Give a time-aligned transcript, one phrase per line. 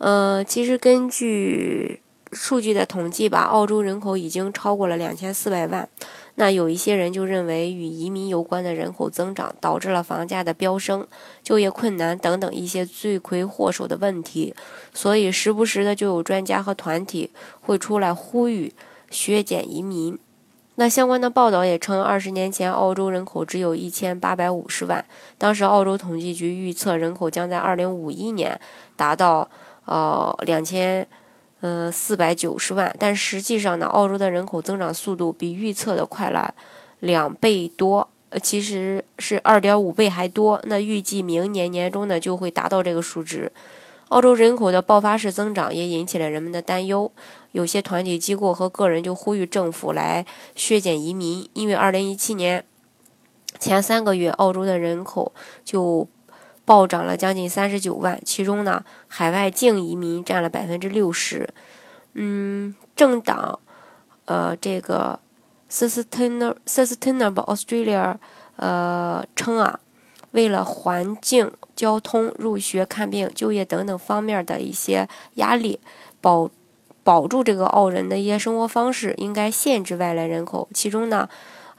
[0.00, 2.00] 呃，其实根据
[2.32, 5.86] 数据的统计吧，澳洲人口已经超过了两千四百万。
[6.36, 11.06] 那有一些人就认为，与移民有关的人口增长导致了房价的飙升、
[11.42, 14.54] 就业困难等等一些罪魁祸首的问题。
[14.94, 17.30] 所以，时不时的就有专家和团体
[17.60, 18.72] 会出来呼吁
[19.10, 20.18] 削减移民。
[20.76, 25.04] 那相关的报道也称，二十年前澳洲人口只有一千八百五十万，
[25.36, 28.58] 当时澳洲统计局预测人口将在二零五一年
[28.96, 29.50] 达到。
[29.86, 31.06] 呃，两千，
[31.60, 36.54] 呃，四百九十万，但实际上呢，澳洲的人口增长速度比预测的快了
[37.00, 40.60] 两倍多，呃，其实是二点五倍还多。
[40.64, 43.50] 那预计明年年中呢，就会达到这个数值。
[44.10, 47.10] 澳洲人口的爆发式增长也引起了人们的担忧，
[47.52, 52.64] 有些团体机构和个人就呼吁政府来削减移民，因为二零一七年
[53.58, 55.32] 前三个月，澳洲的人口
[55.64, 56.06] 就。
[56.70, 61.52] 暴涨了将近三十九万，其中呢，海外净移民占了百分之六十。
[62.12, 63.58] 嗯，政党，
[64.26, 65.18] 呃，这个
[65.68, 66.54] Sustainable
[67.44, 68.18] Australia，
[68.54, 69.80] 呃，称啊，
[70.30, 75.80] 为了环境、交通、入学、看病、就业等等方面的一些压力，
[76.20, 76.48] 保
[77.02, 80.68] 保住这个澳人的一些生活方式，应该限制外来人口。
[80.72, 81.28] 其中呢，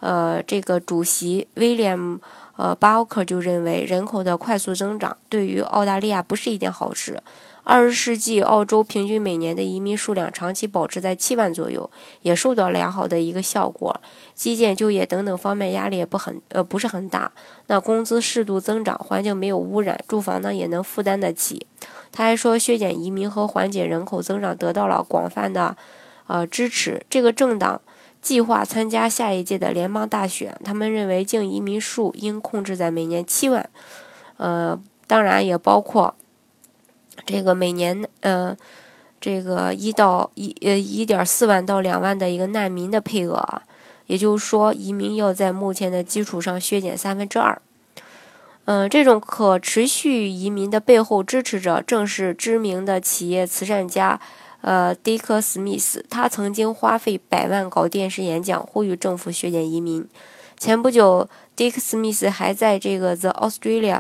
[0.01, 2.19] 呃，这个主席威廉。
[2.57, 7.21] 呃，巴奥克就认为人口的快速增长对于澳大利亚不是一件好事。
[7.63, 11.89] 二十世纪，澳洲平均每年的移民数量长期保持在七万左右，
[12.23, 14.01] 也受到良好的一个效果。
[14.33, 17.31] 基建、就业等等方面压力也不很呃不是很大。
[17.67, 21.67] 那工资适度增长，环境没有污染，住房呢也能负担得起。
[22.11, 25.77] 他还说，削减移民和缓解人口增长得到了广泛的
[26.25, 27.05] 呃支持。
[27.09, 27.81] 这个政党。
[28.21, 33.67] 计划参加下一届的联邦大选，他们认为净移民数应控制在每年七万，
[34.37, 36.13] 呃，当然也包括
[37.25, 38.55] 这个每年呃
[39.19, 43.61] 这个一到一呃一点四万到两万的一个难民的配额，
[44.05, 47.59] 也就是说，移民要在目前的基础上削减三分之二。
[48.65, 54.21] 嗯，这种可持续移民的背后支持者正是知名的企业慈善家。
[54.61, 60.07] 呃，迪克·史密斯，他曾经花费百万搞电视演讲，呼吁政府削减移民。
[60.57, 63.99] 前不久，迪克·史密斯还在这个《The Australia》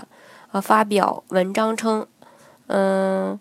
[0.51, 2.07] 呃发表文章称，
[2.67, 3.39] 嗯。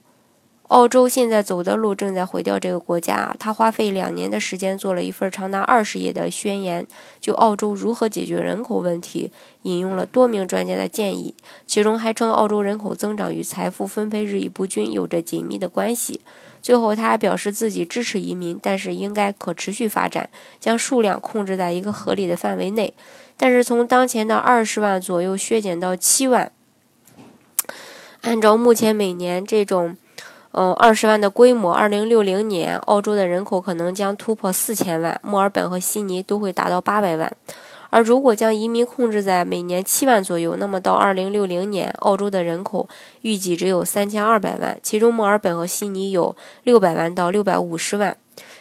[0.71, 3.35] 澳洲现在走的路正在毁掉这个国家。
[3.41, 6.87] 他花费两年的时间做了一份长达二十页的宣言，
[7.21, 9.33] 就澳洲如何解决人口问题，
[9.63, 11.35] 引用了多名专家的建议，
[11.67, 16.21] 其中还称澳洲人口增长与财富分配日益不均有着紧密的关系。
[16.61, 20.29] 最后，他还表示自己支持移民，但是应该可持续发展，
[20.59, 22.93] 将数量控制在一个合理的范围内。
[23.37, 26.53] 但是从当前的二十万左右削减到七万，
[28.23, 29.97] 按照目前每年这种。
[30.53, 37.33] 嗯，二十万的规模，二零六零年澳洲的人口可能将突破四千万，墨尔本和悉尼都会达到八百万。
[37.91, 42.89] 而如果将移民控制在每年七万左右，那么到二零六零年，澳洲的人口
[43.23, 48.17] 预计只有三千二百万，其中墨尔本和悉尼有六百万到六百五十万。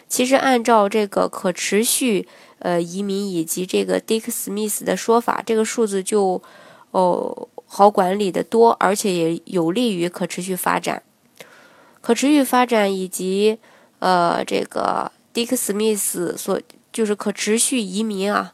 [0.08, 2.26] 其实按照这个可持续
[2.58, 6.42] 呃移民以及这个 Dick Smith 的说法，这个数字就
[6.90, 11.02] 哦好管理的多，而且也有利于可持续发展。
[12.00, 13.58] 可持续发展以及，
[14.00, 16.60] 呃，这个 Dick Smith 所
[16.92, 18.52] 就是可持续移民啊，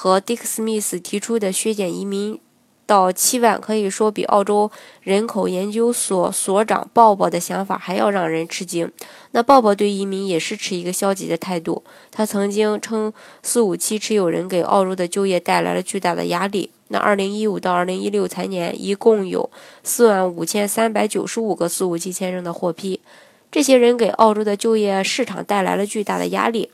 [0.00, 2.38] 和 Dick Smith 提出的削减移民
[2.86, 4.70] 到七万，可以说比澳洲
[5.02, 8.92] 人口研究所所长鲍勃的想法还要让人吃惊。
[9.32, 13.12] 那鲍勃对移民也是持一个消极的态度，他曾经称
[13.42, 16.70] 四五七持有人给澳洲的就业带来了巨大的压力。
[16.86, 19.50] 那二零一五到二零一六财年，一共有
[19.82, 23.00] 四万五千三百九十五个四五七签证的获批，
[23.50, 26.70] 这些人给澳洲的就业市场带来了巨大的压力。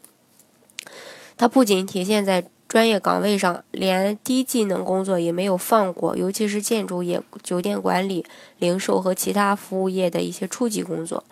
[1.38, 2.44] 它不仅体现在
[2.74, 8.26] 专业岗位上，连低技能工作也没有放过，尤其是建筑业、酒店管理、
[8.58, 11.22] 零售和其他服务业的一些初级工作。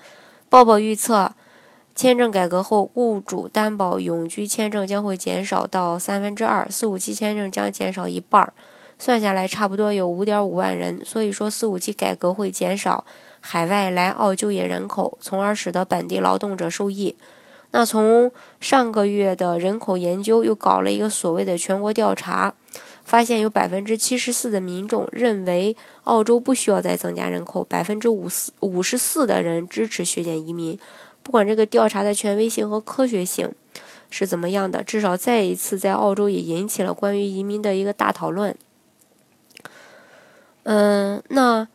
[0.48, 1.32] 鲍勃预测。
[1.96, 8.52] 签证改革后，雇主担保永居签证将会减少到三分之二，四五七签证将减少一半，
[8.96, 11.04] 算下来差不多有五点五万人。
[11.04, 13.04] 所以说，四五七改革会减少
[13.40, 17.16] 海外来澳就业人口，从而使得本地劳动者受益。
[17.72, 18.30] 那从
[18.60, 22.54] 上个月的人口研究又搞了一个所谓的全国调查，
[23.02, 30.78] 发现有百分之七十四的民众认为澳洲不需要再增加人口，百分之五四五十四的人支持削减移民。
[31.22, 33.52] 不管这个调查的权威性和科学性
[34.10, 38.54] 是怎么样的，至少再一次在澳洲也引起了关于移民的一个大讨论。
[40.64, 41.66] 嗯，那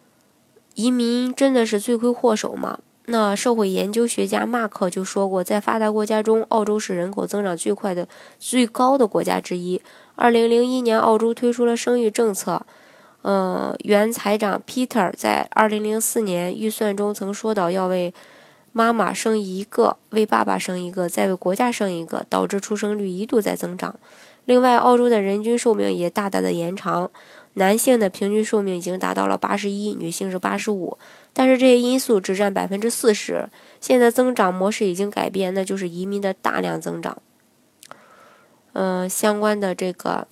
[0.76, 2.80] 移民真的是罪魁祸首吗？
[3.10, 8.06] 那社会研究学家马克就说过，在发达国家中，澳洲是人口增长最快的、
[8.38, 9.82] 最高的国家之一。
[10.16, 12.66] 二零零一年，澳洲推出了生育政策。
[13.22, 18.14] 呃，原财长 Peter 在二零零四年预算中曾说到，要为
[18.74, 23.96] 妈妈生一个，为爸爸生一个，再为国家生一个，导致出生率一度在增长。
[24.44, 27.10] 另外，澳洲的人均寿命也大大的延长。
[27.54, 30.96] 男性的平均寿命已经达到了八十一，女性是八十五，
[31.38, 33.48] 但是这些因素只占百分之四十。
[33.80, 37.22] 现在增长模式已经改变，那就是移民的大量增长。
[38.74, 40.28] 嗯，相关的这个，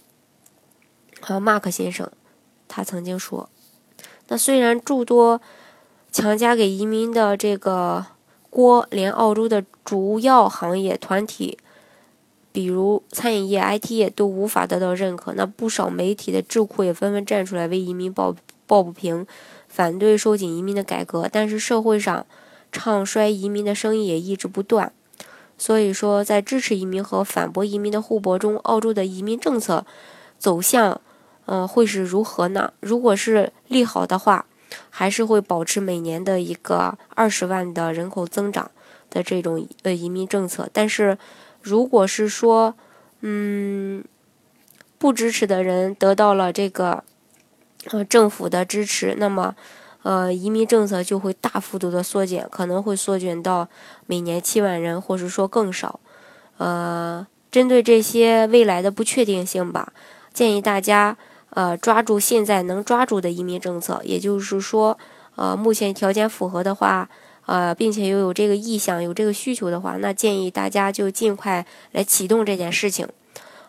[1.22, 2.12] 啊，马克先生，
[2.68, 3.48] 他曾经说，
[4.30, 5.40] 那虽然诸多
[6.12, 8.08] 强加给移民的这个
[8.50, 11.60] 锅，连澳洲的主要行业团体。
[12.52, 18.34] 比如餐饮业、IT 业都无法得到认可，那不少媒体的智库也纷纷站出来为移民抱
[18.66, 19.28] 抱不平，
[19.76, 21.30] 反对收紧移民的改革。
[21.30, 22.26] 但是社会上
[22.72, 24.94] 唱衰移民的声音也一直不断。
[25.58, 29.86] 所以说，在支持移民和反驳移民的互搏中，澳洲的移民政策
[30.40, 31.02] 走向，
[31.46, 32.72] 呃，会是如何呢？
[32.80, 34.46] 如果是利好的话，
[34.90, 38.72] 还是会保持每年的一个二十万的人口增长
[39.10, 41.18] 的这种呃移民政策，但是。
[41.68, 42.76] 如果是说，
[43.22, 44.04] 嗯，
[45.00, 47.04] 不支持的人得到了这个
[47.92, 49.56] 呃政府的支持，那么
[50.04, 53.68] 呃移民政策就会大幅度的缩减，可能会缩减到
[54.06, 56.00] 每年七万人，或是说更少。
[56.58, 59.94] 呃，针对这些未来的不确定性吧，
[60.34, 61.18] 建议大家
[61.50, 64.98] 呃抓住现在能抓住的移民政策，也就是说，
[65.36, 67.10] 呃目前条件符合的话。
[67.48, 73.08] 呃，并且又有这个意向、有这个需求的话，那建议大家就尽快来启动这件事情。